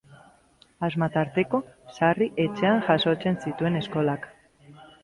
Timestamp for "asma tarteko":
0.87-1.61